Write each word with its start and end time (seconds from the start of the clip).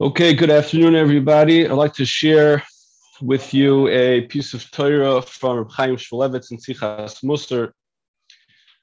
Okay, 0.00 0.34
good 0.34 0.50
afternoon, 0.50 0.94
everybody. 0.94 1.66
I'd 1.66 1.72
like 1.72 1.94
to 1.94 2.04
share 2.04 2.62
with 3.22 3.54
you 3.54 3.88
a 3.88 4.22
piece 4.22 4.54
of 4.54 4.70
Torah 4.70 5.22
from 5.22 5.68
Chaim 5.70 5.96
Shmulevitz 5.96 6.50
and 6.50 6.60
Sichas 6.62 7.24
Musar 7.24 7.72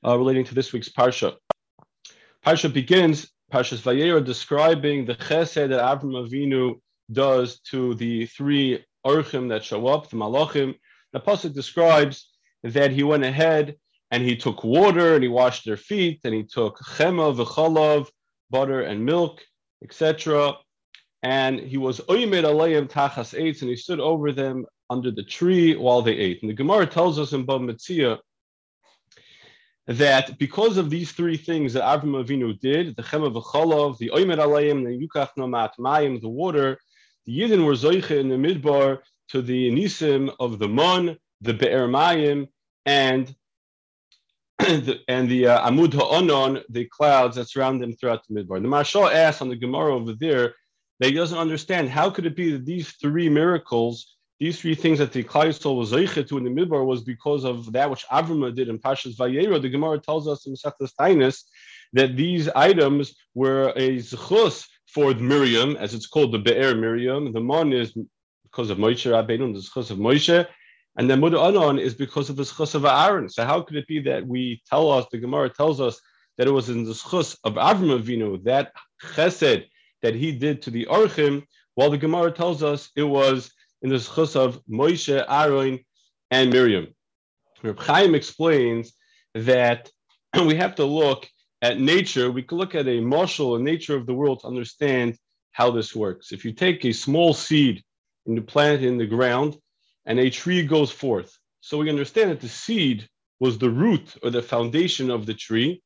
uh, 0.05 0.17
relating 0.17 0.43
to 0.45 0.55
this 0.55 0.73
week's 0.73 0.89
Parsha. 0.89 1.35
Parsha 2.45 2.73
begins, 2.73 3.31
Parshas 3.51 3.81
Vayera, 3.81 4.23
describing 4.23 5.05
the 5.05 5.15
chesed 5.15 5.69
that 5.69 5.81
Avram 5.81 6.27
Avinu 6.27 6.79
does 7.11 7.59
to 7.71 7.93
the 7.95 8.25
three 8.25 8.83
orchim 9.05 9.49
that 9.49 9.63
show 9.63 9.87
up, 9.87 10.09
the 10.09 10.17
malachim. 10.17 10.75
The 11.13 11.19
pasuk 11.19 11.53
describes 11.53 12.31
that 12.63 12.91
he 12.91 13.03
went 13.03 13.23
ahead 13.23 13.75
and 14.11 14.23
he 14.23 14.35
took 14.35 14.63
water 14.63 15.15
and 15.15 15.23
he 15.23 15.29
washed 15.29 15.65
their 15.65 15.77
feet 15.77 16.21
and 16.23 16.33
he 16.33 16.43
took 16.43 16.77
chema, 16.79 17.35
v'chalav, 17.35 18.07
butter 18.49 18.81
and 18.81 19.03
milk, 19.03 19.41
etc. 19.83 20.53
And 21.23 21.59
he 21.59 21.77
was 21.77 21.99
oimed 22.01 22.43
alayim 22.43 22.89
tachas 22.89 23.37
eitz, 23.37 23.61
and 23.61 23.69
he 23.69 23.75
stood 23.75 23.99
over 23.99 24.31
them 24.31 24.65
under 24.89 25.11
the 25.11 25.23
tree 25.23 25.75
while 25.75 26.01
they 26.01 26.13
ate. 26.13 26.41
And 26.41 26.49
the 26.49 26.55
Gemara 26.55 26.85
tells 26.85 27.17
us 27.17 27.33
in 27.33 27.45
Bava 27.45 27.71
Metzia 27.71 28.19
that 29.87 30.37
because 30.37 30.77
of 30.77 30.89
these 30.89 31.11
three 31.11 31.37
things 31.37 31.73
that 31.73 31.83
Avram 31.83 32.23
Avinu 32.23 32.59
did, 32.59 32.95
the 32.95 33.03
chema 33.03 33.33
v'chalav, 33.33 33.97
the 33.97 34.11
oimed 34.11 34.37
alayim, 34.37 34.83
the 34.83 35.07
yukach 35.07 35.29
nomat 35.37 35.71
mayim, 35.79 36.21
the 36.21 36.29
water, 36.29 36.77
the 37.25 37.39
Yidden 37.39 37.65
were 37.65 37.73
zoiche 37.73 38.11
in 38.11 38.29
the 38.29 38.35
midbar 38.35 38.99
to 39.29 39.41
the 39.41 39.71
nisim 39.71 40.33
of 40.39 40.59
the 40.59 40.67
mon, 40.67 41.17
the 41.41 41.53
be'er 41.53 41.87
mayim, 41.87 42.47
and 42.85 43.33
and 44.59 45.29
the 45.29 45.47
uh, 45.47 45.69
Amud 45.69 45.93
Ha'onon, 45.93 46.63
the 46.69 46.85
clouds 46.85 47.35
that 47.35 47.49
surround 47.49 47.81
them 47.81 47.93
throughout 47.93 48.25
the 48.27 48.33
Midbar. 48.33 48.61
The 48.61 48.67
Maharsha 48.67 49.13
asks 49.13 49.41
on 49.41 49.49
the 49.49 49.55
Gemara 49.55 49.93
over 49.93 50.13
there 50.13 50.55
that 50.99 51.09
he 51.09 51.13
doesn't 51.13 51.37
understand 51.37 51.89
how 51.89 52.09
could 52.09 52.25
it 52.25 52.35
be 52.35 52.51
that 52.51 52.65
these 52.65 52.91
three 52.93 53.27
miracles, 53.27 54.15
these 54.39 54.59
three 54.59 54.75
things 54.75 54.99
that 54.99 55.11
the 55.11 55.23
Klal 55.23 55.47
Yisrael 55.47 55.77
was 55.77 55.91
zeiche 55.91 56.27
to 56.27 56.37
in 56.37 56.43
the 56.45 56.49
Midbar 56.49 56.85
was 56.85 57.01
because 57.01 57.43
of 57.43 57.71
that 57.73 57.89
which 57.89 58.05
Avram 58.07 58.55
did 58.55 58.69
in 58.69 58.79
Parshas 58.79 59.17
Vayera. 59.17 59.61
The 59.61 59.69
Gemara 59.69 59.99
tells 59.99 60.27
us 60.27 60.45
in 60.47 60.53
Masechtas 60.53 60.91
Taanis 60.99 61.43
that 61.93 62.15
these 62.15 62.47
items 62.49 63.15
were 63.33 63.73
a 63.75 63.97
zechus 63.97 64.65
for 64.87 65.13
Miriam, 65.15 65.75
as 65.77 65.93
it's 65.93 66.07
called 66.07 66.31
the 66.31 66.39
Be'er 66.39 66.75
Miriam. 66.75 67.33
The 67.33 67.41
Mon 67.41 67.73
is 67.73 67.93
because 68.43 68.69
of 68.69 68.77
Moshe 68.77 69.11
Rabbeinu, 69.11 69.53
the 69.53 69.59
zechus 69.59 69.91
of 69.91 69.97
Moshe. 69.97 70.47
And 70.97 71.09
then 71.09 71.19
Muda 71.19 71.39
Anon 71.39 71.77
is 71.77 71.93
because 71.93 72.29
of 72.29 72.37
the 72.37 72.43
zechus 72.43 72.73
of 72.73 72.85
Aaron. 72.85 73.29
So 73.29 73.43
how 73.43 73.61
could 73.61 73.75
it 73.75 73.87
be 73.87 73.99
that 74.01 74.25
we 74.25 74.61
tell 74.69 74.91
us, 74.91 75.05
the 75.11 75.17
Gemara 75.17 75.49
tells 75.49 75.81
us 75.81 75.99
that 76.37 76.47
it 76.47 76.51
was 76.51 76.69
in 76.69 76.85
the 76.85 76.91
zechus 76.91 77.37
of 77.43 77.55
Avram 77.55 77.99
Avinu, 77.99 78.41
that 78.43 78.71
chesed 79.01 79.65
that 80.01 80.15
he 80.15 80.31
did 80.31 80.61
to 80.61 80.69
the 80.69 80.85
Orchim, 80.85 81.43
while 81.73 81.89
the 81.89 81.97
Gemara 81.97 82.31
tells 82.31 82.63
us 82.63 82.89
it 82.95 83.03
was 83.03 83.51
in 83.81 83.89
the 83.89 83.95
zechus 83.95 84.35
of 84.35 84.61
Moshe, 84.65 85.25
Aaron, 85.27 85.79
and 86.31 86.51
Miriam. 86.51 86.87
Reb 87.61 87.79
Chaim 87.79 88.15
explains 88.15 88.93
that 89.33 89.91
we 90.45 90.55
have 90.55 90.75
to 90.75 90.85
look 90.85 91.27
at 91.61 91.79
nature. 91.79 92.31
We 92.31 92.43
can 92.43 92.57
look 92.57 92.75
at 92.75 92.87
a 92.87 93.01
marshal, 93.01 93.55
a 93.55 93.59
nature 93.59 93.95
of 93.95 94.05
the 94.05 94.13
world 94.13 94.41
to 94.41 94.47
understand 94.47 95.17
how 95.51 95.71
this 95.71 95.95
works. 95.95 96.31
If 96.31 96.45
you 96.45 96.53
take 96.53 96.85
a 96.85 96.93
small 96.93 97.33
seed 97.33 97.83
and 98.25 98.35
you 98.35 98.41
plant 98.41 98.81
it 98.81 98.87
in 98.87 98.97
the 98.97 99.05
ground, 99.05 99.57
and 100.05 100.19
a 100.19 100.29
tree 100.29 100.63
goes 100.63 100.91
forth. 100.91 101.37
So 101.61 101.77
we 101.77 101.89
understand 101.89 102.31
that 102.31 102.41
the 102.41 102.47
seed 102.47 103.07
was 103.39 103.57
the 103.57 103.69
root 103.69 104.15
or 104.23 104.29
the 104.29 104.41
foundation 104.41 105.09
of 105.09 105.25
the 105.25 105.33
tree, 105.33 105.81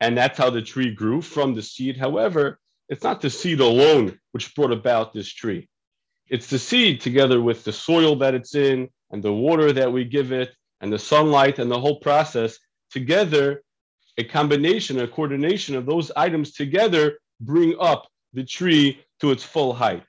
and 0.00 0.16
that's 0.16 0.38
how 0.38 0.50
the 0.50 0.62
tree 0.62 0.94
grew 0.94 1.20
from 1.20 1.54
the 1.54 1.62
seed. 1.62 1.96
However, 1.96 2.58
it's 2.88 3.04
not 3.04 3.20
the 3.20 3.30
seed 3.30 3.60
alone 3.60 4.18
which 4.32 4.54
brought 4.54 4.72
about 4.72 5.12
this 5.12 5.28
tree. 5.28 5.68
It's 6.28 6.46
the 6.46 6.58
seed 6.58 7.00
together 7.00 7.40
with 7.40 7.64
the 7.64 7.72
soil 7.72 8.16
that 8.16 8.34
it's 8.34 8.54
in 8.54 8.88
and 9.10 9.22
the 9.22 9.32
water 9.32 9.72
that 9.72 9.92
we 9.92 10.04
give 10.04 10.32
it 10.32 10.54
and 10.80 10.92
the 10.92 10.98
sunlight 10.98 11.58
and 11.58 11.70
the 11.70 11.78
whole 11.78 11.98
process 11.98 12.58
together, 12.90 13.62
a 14.16 14.24
combination, 14.24 15.00
a 15.00 15.08
coordination 15.08 15.74
of 15.76 15.86
those 15.86 16.10
items 16.16 16.52
together 16.52 17.18
bring 17.40 17.74
up 17.80 18.06
the 18.32 18.44
tree 18.44 19.00
to 19.20 19.30
its 19.30 19.42
full 19.42 19.72
height. 19.72 20.04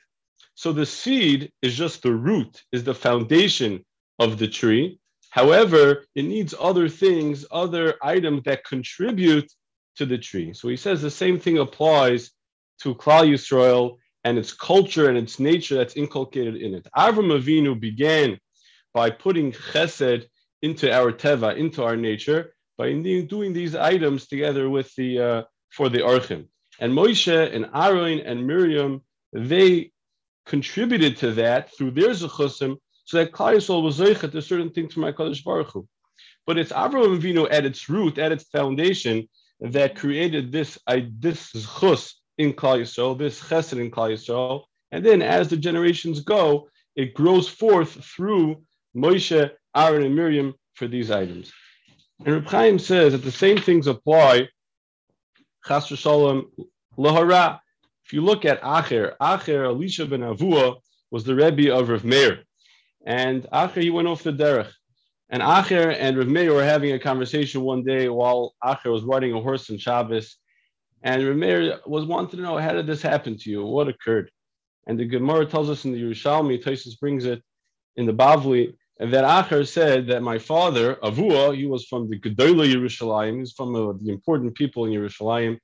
So 0.61 0.71
the 0.71 0.85
seed 0.85 1.51
is 1.63 1.75
just 1.75 2.03
the 2.03 2.13
root, 2.13 2.61
is 2.71 2.83
the 2.83 2.93
foundation 2.93 3.83
of 4.19 4.37
the 4.37 4.47
tree. 4.47 4.99
However, 5.31 6.05
it 6.13 6.25
needs 6.25 6.53
other 6.59 6.87
things, 6.87 7.47
other 7.49 7.95
items 8.03 8.43
that 8.43 8.63
contribute 8.63 9.51
to 9.95 10.05
the 10.05 10.19
tree. 10.19 10.53
So 10.53 10.67
he 10.67 10.77
says 10.77 11.01
the 11.01 11.09
same 11.09 11.39
thing 11.39 11.57
applies 11.57 12.29
to 12.81 12.93
Klal 12.93 13.27
Yisrael 13.27 13.97
and 14.23 14.37
its 14.37 14.53
culture 14.53 15.09
and 15.09 15.17
its 15.17 15.39
nature 15.39 15.77
that's 15.77 15.95
inculcated 15.95 16.57
in 16.57 16.75
it. 16.75 16.87
Avram 16.95 17.35
Avinu 17.35 17.73
began 17.79 18.37
by 18.93 19.09
putting 19.09 19.51
chesed 19.51 20.27
into 20.61 20.93
our 20.93 21.11
teva, 21.11 21.57
into 21.57 21.83
our 21.83 21.97
nature, 21.97 22.53
by 22.77 22.93
doing 22.93 23.51
these 23.51 23.73
items 23.73 24.27
together 24.27 24.69
with 24.69 24.93
the 24.93 25.19
uh, 25.19 25.41
for 25.71 25.89
the 25.89 26.03
orchim. 26.13 26.45
And 26.79 26.93
Moshe 26.93 27.55
and 27.55 27.65
Aaron 27.73 28.19
and 28.19 28.45
Miriam, 28.45 29.01
they 29.33 29.91
contributed 30.45 31.17
to 31.17 31.31
that 31.33 31.75
through 31.75 31.91
their 31.91 32.09
zechusim, 32.09 32.77
so 33.05 33.17
that 33.17 33.31
Klal 33.31 33.55
Yisrael 33.55 33.83
was 33.83 33.99
zeichet 33.99 34.31
to 34.31 34.41
certain 34.41 34.69
things 34.69 34.93
from 34.93 35.03
Hakadosh 35.03 35.43
Baruch 35.43 35.71
Hu. 35.71 35.87
But 36.45 36.57
it's 36.57 36.71
Avraham 36.71 37.19
Avinu 37.19 37.47
at 37.51 37.65
its 37.65 37.89
root, 37.89 38.17
at 38.17 38.31
its 38.31 38.45
foundation, 38.45 39.27
that 39.59 39.95
created 39.95 40.51
this 40.51 40.77
this 41.19 41.51
zechus 41.53 42.13
in 42.37 42.53
Klal 42.53 42.81
Yisrael, 42.81 43.17
this 43.17 43.39
chesed 43.39 43.79
in 43.79 43.91
Klal 43.91 44.13
Yisrael, 44.13 44.63
and 44.91 45.05
then 45.05 45.21
as 45.21 45.47
the 45.49 45.57
generations 45.57 46.21
go, 46.21 46.69
it 46.95 47.13
grows 47.13 47.47
forth 47.47 48.03
through 48.03 48.63
Moshe, 48.95 49.51
Aaron, 49.75 50.03
and 50.03 50.15
Miriam 50.15 50.53
for 50.73 50.87
these 50.87 51.11
items. 51.11 51.51
And 52.25 52.35
Reb 52.35 52.47
Chaim 52.47 52.79
says 52.79 53.13
that 53.13 53.23
the 53.23 53.31
same 53.31 53.57
things 53.57 53.87
apply, 53.87 54.49
chas 55.65 55.87
v'shalom, 55.87 56.45
lahara, 56.97 57.59
if 58.11 58.15
you 58.15 58.21
look 58.21 58.43
at 58.43 58.61
Acher, 58.61 59.13
Acher, 59.21 59.63
Elisha 59.63 60.05
ben 60.05 60.19
Avua, 60.19 60.75
was 61.11 61.23
the 61.23 61.33
Rebbe 61.33 61.73
of 61.73 61.87
Rav 61.87 62.03
Meir. 62.03 62.43
And 63.05 63.43
Acher, 63.53 63.81
he 63.81 63.89
went 63.89 64.09
off 64.09 64.21
the 64.21 64.33
derech. 64.33 64.69
And 65.29 65.41
Acher 65.41 65.95
and 65.97 66.17
Rav 66.17 66.27
Meir 66.27 66.53
were 66.53 66.61
having 66.65 66.91
a 66.91 66.99
conversation 66.99 67.61
one 67.61 67.85
day 67.85 68.09
while 68.09 68.53
Acher 68.61 68.91
was 68.91 69.03
riding 69.03 69.31
a 69.31 69.39
horse 69.39 69.69
in 69.69 69.77
Shabbos. 69.77 70.35
And 71.01 71.25
Rav 71.25 71.37
Meir 71.37 71.79
was 71.85 72.03
wanting 72.03 72.39
to 72.39 72.43
know, 72.43 72.57
how 72.57 72.73
did 72.73 72.85
this 72.85 73.01
happen 73.01 73.37
to 73.37 73.49
you? 73.49 73.63
What 73.63 73.87
occurred? 73.87 74.29
And 74.87 74.99
the 74.99 75.05
Gemara 75.05 75.45
tells 75.45 75.69
us 75.69 75.85
in 75.85 75.93
the 75.93 76.03
Yerushalmi, 76.03 76.61
Tosfos 76.61 76.99
brings 76.99 77.23
it 77.23 77.41
in 77.95 78.05
the 78.05 78.13
Bavli, 78.13 78.73
and 78.99 79.13
that 79.13 79.23
Acher 79.23 79.65
said 79.65 80.07
that 80.07 80.21
my 80.21 80.37
father, 80.37 80.95
Avua, 80.95 81.55
he 81.55 81.65
was 81.65 81.85
from 81.85 82.09
the 82.09 82.19
Gedola 82.19 82.69
Yerushalayim, 82.69 83.39
he's 83.39 83.53
from 83.53 83.73
uh, 83.73 83.93
the 84.01 84.11
important 84.11 84.53
people 84.55 84.83
in 84.83 84.91
Yerushalayim, 84.91 85.57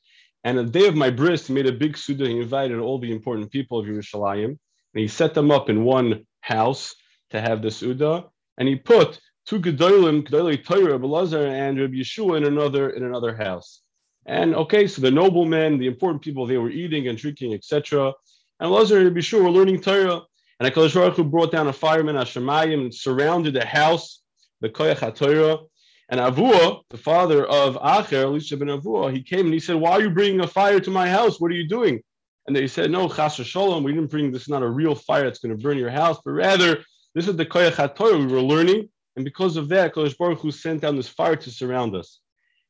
and 0.47 0.57
the 0.57 0.63
day 0.63 0.87
of 0.87 0.95
my 0.95 1.09
bris, 1.09 1.47
he 1.47 1.53
made 1.53 1.65
a 1.65 1.73
big 1.73 1.97
suda. 1.97 2.25
He 2.25 2.39
invited 2.39 2.79
all 2.79 2.99
the 2.99 3.11
important 3.11 3.51
people 3.51 3.79
of 3.79 3.85
Yerushalayim, 3.85 4.45
and 4.45 4.57
he 4.93 5.09
set 5.09 5.33
them 5.33 5.51
up 5.51 5.69
in 5.69 5.83
one 5.83 6.25
house 6.39 6.95
to 7.31 7.41
have 7.41 7.61
the 7.61 7.69
suda. 7.69 8.23
And 8.57 8.65
he 8.65 8.77
put 8.77 9.19
two 9.45 9.59
gedolim, 9.59 10.25
gedolei 10.25 10.63
Torah, 10.63 10.97
Belazar, 10.97 11.45
and 11.45 11.77
Rabbi 11.77 11.95
Yeshua 11.95 12.37
in 12.37 12.45
another 12.45 12.91
in 12.91 13.03
another 13.03 13.35
house. 13.35 13.81
And 14.25 14.55
okay, 14.55 14.87
so 14.87 15.01
the 15.01 15.11
noblemen, 15.11 15.79
the 15.79 15.87
important 15.87 16.21
people, 16.21 16.45
they 16.45 16.57
were 16.57 16.69
eating 16.69 17.09
and 17.09 17.17
drinking, 17.17 17.53
etc. 17.53 18.13
And 18.61 18.71
Lazar 18.71 18.99
and 18.99 19.13
Yeshua 19.13 19.43
were 19.43 19.51
learning 19.51 19.81
Torah. 19.81 20.21
And 20.61 20.73
Hakadosh 20.73 20.93
Baruch 20.93 21.17
Hu 21.17 21.25
brought 21.25 21.51
down 21.51 21.67
a 21.67 21.73
fireman 21.73 22.15
Hashemayim 22.15 22.83
and 22.85 22.95
surrounded 22.95 23.53
the 23.53 23.65
house, 23.65 24.21
the 24.61 24.69
Koyach 24.69 24.99
HaTorah, 24.99 25.67
and 26.09 26.19
Avua, 26.19 26.81
the 26.89 26.97
father 26.97 27.45
of 27.45 27.75
Acher, 27.75 28.23
Elisha 28.23 28.55
ben 28.55 28.69
Avua, 28.69 29.13
he 29.13 29.21
came 29.21 29.45
and 29.45 29.53
he 29.53 29.59
said, 29.59 29.75
Why 29.75 29.91
are 29.91 30.01
you 30.01 30.09
bringing 30.09 30.39
a 30.39 30.47
fire 30.47 30.79
to 30.79 30.91
my 30.91 31.09
house? 31.09 31.39
What 31.39 31.51
are 31.51 31.55
you 31.55 31.67
doing? 31.67 32.01
And 32.47 32.55
they 32.55 32.67
said, 32.67 32.91
No, 32.91 33.09
Chas 33.09 33.35
Shalom, 33.35 33.83
we 33.83 33.91
didn't 33.91 34.09
bring 34.09 34.31
this, 34.31 34.47
not 34.47 34.63
a 34.63 34.69
real 34.69 34.95
fire 34.95 35.25
that's 35.25 35.39
going 35.39 35.55
to 35.55 35.61
burn 35.61 35.77
your 35.77 35.89
house, 35.89 36.19
but 36.23 36.31
rather, 36.31 36.83
this 37.13 37.27
is 37.27 37.35
the 37.35 37.45
Koyach 37.45 37.73
HaTorah 37.73 38.19
we 38.19 38.31
were 38.31 38.41
learning. 38.41 38.89
And 39.15 39.25
because 39.25 39.57
of 39.57 39.67
that, 39.69 39.95
Kodesh 39.95 40.17
Baruch 40.17 40.39
Hu 40.39 40.51
sent 40.51 40.81
down 40.81 40.95
this 40.95 41.09
fire 41.09 41.35
to 41.35 41.51
surround 41.51 41.95
us. 41.95 42.19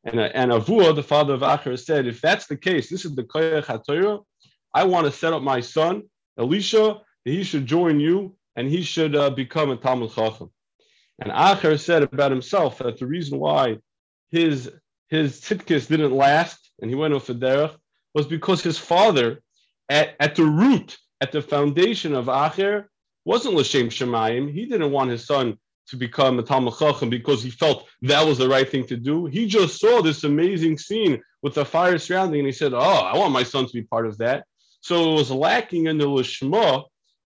And, 0.06 0.20
and 0.20 0.52
Avua, 0.52 0.96
the 0.96 1.04
father 1.04 1.34
of 1.34 1.42
Acher, 1.42 1.78
said, 1.78 2.08
If 2.08 2.22
that's 2.22 2.48
the 2.48 2.58
case, 2.58 2.90
this 2.90 3.06
is 3.06 3.14
the 3.16 3.24
Koyach 3.24 3.66
HaTorah, 3.66 4.24
I 4.74 4.84
want 4.86 5.06
to 5.06 5.12
set 5.12 5.34
up 5.34 5.44
my 5.44 5.60
son, 5.60 6.04
Elisha, 6.40 7.02
he 7.26 7.44
should 7.44 7.66
join 7.66 8.00
you 8.00 8.36
and 8.56 8.68
he 8.68 8.82
should 8.82 9.16
uh, 9.16 9.30
become 9.30 9.70
a 9.70 9.76
Talmud 9.76 10.12
Chacham. 10.12 10.50
And 11.20 11.32
Acher 11.32 11.80
said 11.80 12.04
about 12.04 12.32
himself 12.32 12.78
that 12.80 13.00
the 13.00 13.08
reason 13.08 13.40
why 13.40 13.78
his 14.30 14.72
his 15.10 15.40
tzidkis 15.40 15.88
didn't 15.88 16.12
last 16.12 16.72
and 16.82 16.90
he 16.90 16.96
went 16.96 17.14
off 17.14 17.28
the 17.28 17.34
derech 17.34 17.76
was 18.14 18.28
because 18.28 18.62
his 18.62 18.78
father, 18.78 19.42
at, 19.90 20.16
at 20.20 20.36
the 20.36 20.44
root, 20.44 20.98
at 21.22 21.32
the 21.32 21.42
foundation 21.42 22.14
of 22.14 22.26
Acher, 22.26 22.86
wasn't 23.26 23.56
l'shem 23.56 23.90
shemayim. 23.90 24.52
He 24.52 24.66
didn't 24.66 24.92
want 24.92 25.12
his 25.12 25.26
son 25.26 25.58
to 25.88 25.96
become 25.96 26.38
a 26.38 26.44
Talmud 26.44 26.78
Chacham 26.78 27.10
because 27.10 27.42
he 27.42 27.50
felt 27.50 27.88
that 28.02 28.26
was 28.26 28.38
the 28.38 28.50
right 28.50 28.70
thing 28.70 28.86
to 28.88 28.98
do. 28.98 29.26
He 29.26 29.48
just 29.48 29.80
saw 29.80 30.02
this 30.02 30.24
amazing 30.24 30.78
scene 30.78 31.22
with 31.42 31.54
the 31.54 31.66
fire 31.66 31.98
surrounding, 31.98 32.42
and 32.42 32.48
he 32.48 32.54
said, 32.54 32.74
"Oh, 32.74 32.80
I 32.80 33.18
want 33.18 33.32
my 33.32 33.44
son 33.44 33.66
to 33.66 33.74
be 33.74 33.84
part 33.84 34.06
of 34.06 34.18
that." 34.18 34.46
So 34.82 35.12
it 35.12 35.16
was 35.16 35.32
lacking 35.32 35.88
in 35.88 35.98
the 35.98 36.06
lishma. 36.06 36.84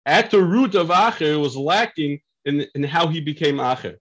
At 0.05 0.31
the 0.31 0.41
root 0.41 0.75
of 0.75 0.88
Acher, 0.88 1.33
it 1.33 1.38
was 1.38 1.57
lacking 1.57 2.21
in, 2.45 2.65
in 2.75 2.83
how 2.83 3.07
he 3.07 3.21
became 3.21 3.57
Acher. 3.57 3.95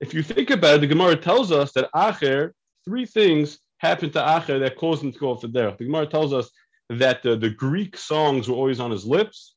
If 0.00 0.14
you 0.14 0.22
think 0.22 0.50
about 0.50 0.76
it, 0.76 0.80
the 0.80 0.86
Gemara 0.86 1.16
tells 1.16 1.52
us 1.52 1.72
that 1.72 1.90
Acher, 1.94 2.52
three 2.84 3.06
things 3.06 3.58
happened 3.78 4.12
to 4.14 4.20
Acher 4.20 4.60
that 4.60 4.76
caused 4.76 5.02
him 5.02 5.12
to 5.12 5.18
go 5.18 5.30
off 5.30 5.40
the 5.40 5.48
derech. 5.48 5.78
The 5.78 5.84
Gemara 5.84 6.06
tells 6.06 6.32
us 6.32 6.50
that 6.88 7.22
the, 7.22 7.36
the 7.36 7.50
Greek 7.50 7.96
songs 7.96 8.48
were 8.48 8.56
always 8.56 8.80
on 8.80 8.90
his 8.90 9.04
lips, 9.04 9.54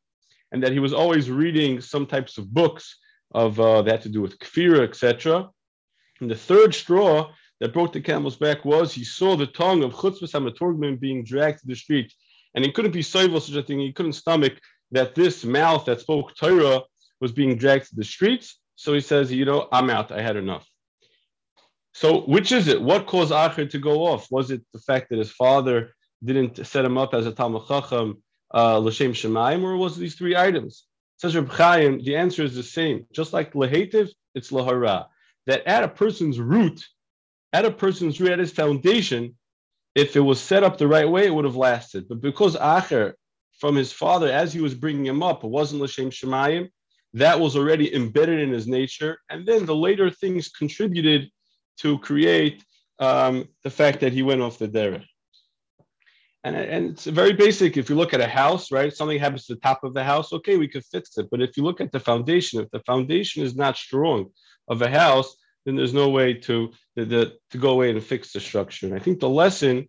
and 0.51 0.61
that 0.63 0.71
he 0.71 0.79
was 0.79 0.93
always 0.93 1.29
reading 1.29 1.81
some 1.81 2.05
types 2.05 2.37
of 2.37 2.53
books 2.53 2.97
of 3.33 3.59
uh, 3.59 3.81
that 3.81 4.01
to 4.03 4.09
do 4.09 4.21
with 4.21 4.37
kfira, 4.37 4.83
etc. 4.87 5.49
And 6.21 6.29
the 6.29 6.35
third 6.35 6.75
straw 6.75 7.31
that 7.59 7.73
broke 7.73 7.93
the 7.93 8.01
camel's 8.01 8.35
back 8.35 8.63
was 8.63 8.93
he 8.93 9.03
saw 9.03 9.35
the 9.35 9.47
tongue 9.47 9.83
of 9.83 9.93
Chutzpis 9.93 10.33
HaMeturgeman 10.33 10.99
being 10.99 11.23
dragged 11.23 11.59
to 11.61 11.67
the 11.67 11.75
street, 11.75 12.13
and 12.53 12.63
he 12.63 12.71
couldn't 12.71 12.91
be 12.91 13.01
soivel 13.01 13.41
such 13.41 13.55
a 13.55 13.63
thing. 13.63 13.79
He 13.79 13.91
couldn't 13.91 14.13
stomach 14.13 14.53
that 14.91 15.15
this 15.15 15.43
mouth 15.43 15.85
that 15.85 16.01
spoke 16.01 16.35
Torah 16.35 16.81
was 17.23 17.31
being 17.31 17.55
dragged 17.55 17.87
to 17.87 17.95
the 17.95 18.03
streets. 18.03 18.59
So 18.75 18.93
he 18.93 18.99
says, 18.99 19.31
you 19.31 19.45
know, 19.45 19.69
I'm 19.71 19.89
out. 19.89 20.11
I 20.11 20.21
had 20.21 20.35
enough. 20.35 20.65
So 21.93 22.07
which 22.35 22.51
is 22.51 22.67
it? 22.67 22.81
What 22.89 23.07
caused 23.07 23.31
Acher 23.31 23.69
to 23.69 23.79
go 23.79 23.95
off? 24.09 24.23
Was 24.29 24.51
it 24.51 24.61
the 24.73 24.83
fact 24.89 25.05
that 25.09 25.19
his 25.19 25.31
father 25.31 25.77
didn't 26.21 26.67
set 26.67 26.83
him 26.83 26.97
up 26.97 27.13
as 27.13 27.25
a 27.25 27.31
Talmud 27.31 27.65
Chacham, 27.69 28.21
uh, 28.53 28.77
L'Shem 28.77 29.13
Shemaim, 29.13 29.63
or 29.63 29.77
was 29.77 29.95
it 29.95 30.01
these 30.01 30.15
three 30.15 30.35
items? 30.35 30.85
Says 31.17 31.35
Reb 31.35 31.49
Chaim, 31.49 32.03
the 32.03 32.17
answer 32.17 32.43
is 32.43 32.55
the 32.55 32.69
same. 32.79 33.05
Just 33.13 33.31
like 33.31 33.53
lehetiv, 33.53 34.09
it's 34.35 34.51
lahara. 34.51 35.05
That 35.47 35.65
at 35.65 35.83
a 35.83 35.87
person's 35.87 36.39
root, 36.41 36.85
at 37.53 37.63
a 37.63 37.71
person's 37.71 38.19
root, 38.19 38.31
at 38.31 38.39
his 38.39 38.51
foundation, 38.51 39.37
if 39.95 40.17
it 40.17 40.25
was 40.31 40.41
set 40.41 40.63
up 40.63 40.77
the 40.77 40.93
right 40.95 41.09
way, 41.09 41.25
it 41.25 41.33
would 41.33 41.45
have 41.45 41.55
lasted. 41.55 42.09
But 42.09 42.19
because 42.19 42.57
Acher, 42.57 43.13
from 43.61 43.75
his 43.75 43.93
father, 43.93 44.29
as 44.29 44.51
he 44.51 44.59
was 44.59 44.73
bringing 44.73 45.05
him 45.05 45.23
up, 45.23 45.43
it 45.43 45.49
wasn't 45.59 45.81
l'shem 45.81 46.09
shemayim, 46.09 46.69
that 47.13 47.39
was 47.39 47.55
already 47.55 47.93
embedded 47.93 48.39
in 48.39 48.51
his 48.51 48.67
nature. 48.67 49.17
And 49.29 49.45
then 49.45 49.65
the 49.65 49.75
later 49.75 50.09
things 50.09 50.49
contributed 50.49 51.29
to 51.77 51.99
create 51.99 52.63
um, 52.99 53.47
the 53.63 53.69
fact 53.69 53.99
that 54.01 54.13
he 54.13 54.23
went 54.23 54.41
off 54.41 54.57
the 54.57 54.67
derech. 54.67 55.05
And, 56.43 56.55
and 56.55 56.89
it's 56.91 57.05
very 57.05 57.33
basic. 57.33 57.77
If 57.77 57.89
you 57.89 57.95
look 57.95 58.13
at 58.13 58.19
a 58.19 58.27
house, 58.27 58.71
right, 58.71 58.93
something 58.93 59.17
happens 59.19 59.45
to 59.45 59.55
the 59.55 59.61
top 59.61 59.83
of 59.83 59.93
the 59.93 60.03
house, 60.03 60.33
okay, 60.33 60.57
we 60.57 60.67
could 60.67 60.83
fix 60.85 61.17
it. 61.17 61.29
But 61.31 61.41
if 61.41 61.55
you 61.55 61.63
look 61.63 61.79
at 61.79 61.91
the 61.91 61.99
foundation, 61.99 62.59
if 62.59 62.69
the 62.71 62.81
foundation 62.81 63.43
is 63.43 63.55
not 63.55 63.77
strong 63.77 64.29
of 64.67 64.81
a 64.81 64.89
house, 64.89 65.35
then 65.65 65.75
there's 65.77 65.93
no 65.93 66.09
way 66.09 66.33
to, 66.33 66.71
the, 66.95 67.05
the, 67.05 67.33
to 67.51 67.57
go 67.57 67.69
away 67.71 67.91
and 67.91 68.03
fix 68.03 68.33
the 68.33 68.41
structure. 68.41 68.87
And 68.87 68.95
I 68.95 68.99
think 68.99 69.19
the 69.19 69.29
lesson 69.29 69.87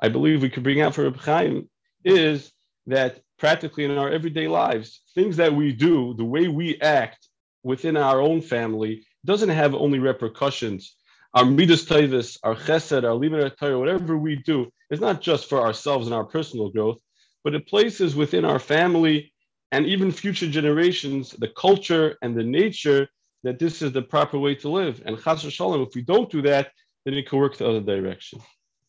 I 0.00 0.08
believe 0.08 0.40
we 0.40 0.48
could 0.48 0.62
bring 0.62 0.80
out 0.80 0.94
for 0.94 1.04
Reb 1.04 1.18
Chaim 1.18 1.68
is 2.04 2.50
that 2.86 3.20
practically 3.38 3.84
in 3.84 3.96
our 3.96 4.10
everyday 4.10 4.48
lives, 4.48 5.02
things 5.14 5.36
that 5.36 5.54
we 5.54 5.72
do, 5.72 6.14
the 6.14 6.24
way 6.24 6.48
we 6.48 6.80
act 6.80 7.28
within 7.62 7.96
our 7.96 8.20
own 8.20 8.40
family, 8.40 9.04
doesn't 9.24 9.48
have 9.48 9.74
only 9.74 9.98
repercussions. 9.98 10.96
Our 11.34 11.44
midas 11.44 11.84
tavis, 11.84 12.38
our 12.42 12.54
chesed, 12.54 13.04
our 13.04 13.18
limud 13.18 13.56
Torah, 13.56 13.78
whatever 13.78 14.16
we 14.16 14.36
do, 14.36 14.70
is 14.90 15.00
not 15.00 15.20
just 15.20 15.48
for 15.48 15.60
ourselves 15.60 16.06
and 16.06 16.14
our 16.14 16.24
personal 16.24 16.70
growth, 16.70 16.98
but 17.44 17.54
it 17.54 17.68
places 17.68 18.16
within 18.16 18.44
our 18.44 18.58
family 18.58 19.32
and 19.72 19.86
even 19.86 20.10
future 20.10 20.48
generations 20.48 21.30
the 21.30 21.48
culture 21.48 22.16
and 22.22 22.36
the 22.36 22.42
nature 22.42 23.08
that 23.44 23.58
this 23.58 23.82
is 23.82 23.92
the 23.92 24.02
proper 24.02 24.38
way 24.38 24.54
to 24.56 24.68
live. 24.68 25.02
And 25.04 25.22
chas 25.22 25.42
shalom, 25.42 25.82
if 25.82 25.94
we 25.94 26.02
don't 26.02 26.30
do 26.30 26.42
that, 26.42 26.72
then 27.04 27.14
it 27.14 27.28
can 27.28 27.38
work 27.38 27.56
the 27.56 27.68
other 27.68 27.80
direction. 27.80 28.40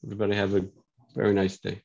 Everybody 0.04 0.36
have 0.36 0.56
a 0.56 0.66
very 1.14 1.34
nice 1.34 1.60
day. 1.60 1.82